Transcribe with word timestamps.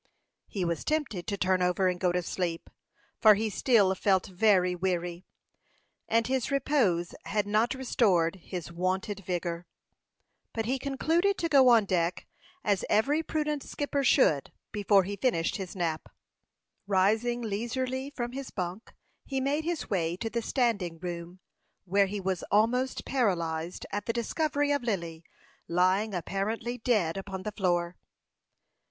He 0.47 0.65
was 0.65 0.83
tempted 0.83 1.27
to 1.27 1.37
turn 1.37 1.61
over 1.61 1.87
and 1.87 1.99
go 1.99 2.11
to 2.11 2.23
sleep, 2.23 2.71
for 3.19 3.35
he 3.35 3.51
still 3.51 3.93
felt 3.93 4.25
very 4.25 4.73
weary, 4.73 5.27
and 6.09 6.25
his 6.25 6.49
repose 6.49 7.13
had 7.25 7.45
not 7.45 7.75
restored 7.75 8.37
his 8.37 8.71
wonted 8.71 9.19
vigor. 9.19 9.67
But 10.53 10.65
he 10.65 10.79
concluded 10.79 11.37
to 11.37 11.49
go 11.49 11.69
on 11.69 11.85
deck, 11.85 12.25
as 12.63 12.83
every 12.89 13.21
prudent 13.21 13.61
skipper 13.61 14.03
should, 14.03 14.51
before 14.71 15.03
he 15.03 15.17
finished 15.17 15.57
his 15.57 15.75
nap. 15.75 16.09
Rising 16.87 17.43
leisurely 17.43 18.09
from 18.09 18.31
his 18.31 18.49
bunk, 18.49 18.95
he 19.23 19.39
made 19.39 19.65
his 19.65 19.87
way 19.87 20.17
to 20.17 20.31
the 20.31 20.41
standing 20.41 20.97
room 20.97 21.41
where 21.85 22.07
he 22.07 22.19
was 22.19 22.41
almost 22.49 23.05
paralyzed 23.05 23.85
at 23.91 24.07
the 24.07 24.13
discovery 24.13 24.71
of 24.71 24.81
Lily 24.81 25.23
lying 25.67 26.15
apparently 26.15 26.79
dead 26.79 27.17
upon 27.17 27.43
the 27.43 27.51
floor. 27.51 27.97